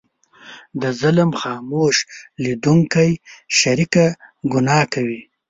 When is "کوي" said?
4.93-5.21